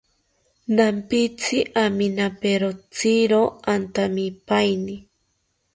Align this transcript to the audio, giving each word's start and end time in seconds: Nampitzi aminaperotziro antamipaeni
Nampitzi 0.75 1.57
aminaperotziro 1.83 3.41
antamipaeni 3.73 4.95